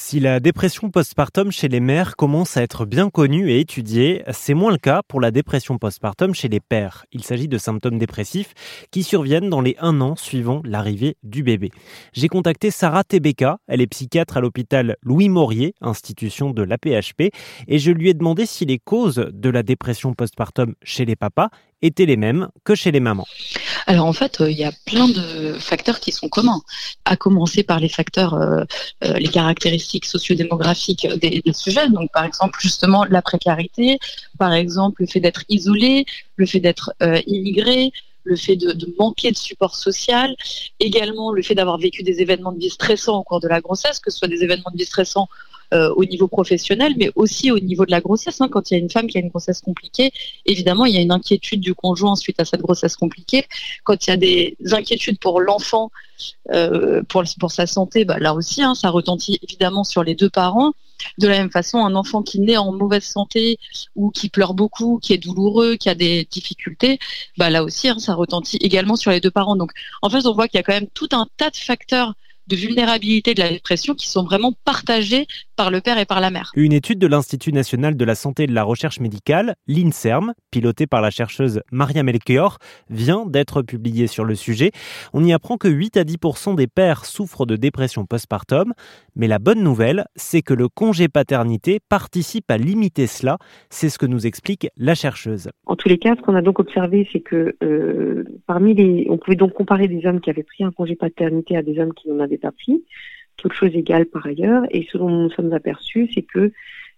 [0.00, 4.54] Si la dépression postpartum chez les mères commence à être bien connue et étudiée, c'est
[4.54, 7.04] moins le cas pour la dépression postpartum chez les pères.
[7.10, 8.54] Il s'agit de symptômes dépressifs
[8.92, 11.72] qui surviennent dans les un an suivant l'arrivée du bébé.
[12.12, 17.34] J'ai contacté Sarah Tebeka, elle est psychiatre à l'hôpital Louis Maurier, institution de l'APHP,
[17.66, 21.48] et je lui ai demandé si les causes de la dépression postpartum chez les papas
[21.82, 23.26] étaient les mêmes que chez les mamans.
[23.86, 26.60] Alors en fait, euh, il y a plein de facteurs qui sont communs,
[27.04, 28.64] à commencer par les facteurs, euh,
[29.04, 31.88] euh, les caractéristiques sociodémographiques des, des sujets.
[31.88, 33.98] Donc par exemple justement la précarité,
[34.38, 36.06] par exemple le fait d'être isolé,
[36.36, 36.92] le fait d'être
[37.26, 37.92] immigré,
[38.24, 40.34] le fait de, de, manquer de support social,
[40.80, 43.98] également le fait d'avoir vécu des événements de vie stressants au cours de la grossesse,
[43.98, 45.28] que ce soit des événements de vie stressants
[45.74, 48.40] euh, au niveau professionnel, mais aussi au niveau de la grossesse.
[48.40, 48.48] Hein.
[48.48, 50.12] Quand il y a une femme qui a une grossesse compliquée,
[50.46, 53.44] évidemment, il y a une inquiétude du conjoint suite à cette grossesse compliquée.
[53.84, 55.90] Quand il y a des inquiétudes pour l'enfant,
[56.52, 60.30] euh, pour, pour sa santé, bah, là aussi, hein, ça retentit évidemment sur les deux
[60.30, 60.72] parents.
[61.18, 63.58] De la même façon, un enfant qui naît en mauvaise santé
[63.94, 66.98] ou qui pleure beaucoup, qui est douloureux, qui a des difficultés,
[67.36, 69.54] bah là aussi, hein, ça retentit également sur les deux parents.
[69.54, 69.70] Donc,
[70.02, 72.14] en fait, on voit qu'il y a quand même tout un tas de facteurs
[72.48, 76.30] de vulnérabilité de la dépression qui sont vraiment partagés par le père et par la
[76.30, 76.52] mère.
[76.54, 80.86] Une étude de l'Institut national de la santé et de la recherche médicale, l'INSERM, pilotée
[80.86, 82.58] par la chercheuse Maria Melchior,
[82.90, 84.70] vient d'être publiée sur le sujet.
[85.12, 88.72] On y apprend que 8 à 10% des pères souffrent de dépression postpartum,
[89.16, 93.38] mais la bonne nouvelle, c'est que le congé paternité participe à limiter cela.
[93.68, 95.50] C'est ce que nous explique la chercheuse.
[95.68, 99.18] En tous les cas, ce qu'on a donc observé, c'est que euh, parmi les, on
[99.18, 102.08] pouvait donc comparer des hommes qui avaient pris un congé paternité à des hommes qui
[102.08, 102.82] n'en avaient pas pris,
[103.36, 104.62] toutes choses égales par ailleurs.
[104.70, 106.52] Et ce dont nous nous sommes aperçus, c'est que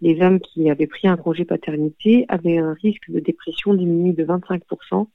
[0.00, 4.24] les hommes qui avaient pris un congé paternité avaient un risque de dépression diminué de
[4.24, 5.08] 25%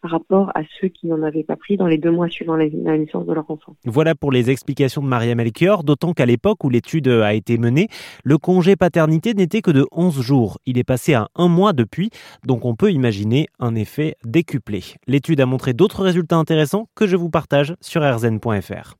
[0.00, 2.68] par rapport à ceux qui n'en avaient pas pris dans les deux mois suivant la,
[2.68, 3.74] naissance de leur enfant.
[3.84, 7.88] Voilà pour les explications de Maria Melchior, d'autant qu'à l'époque où l'étude a été menée,
[8.24, 10.58] le congé paternité n'était que de 11 jours.
[10.66, 12.10] Il est passé à un mois depuis,
[12.44, 14.82] donc on peut imaginer un effet décuplé.
[15.06, 18.99] L'étude a montré d'autres résultats intéressants que je vous partage sur rzn.fr.